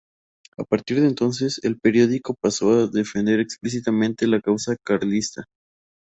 [0.57, 5.45] A partir de entonces, el periódico pasó a defender explícitamente la causa carlista.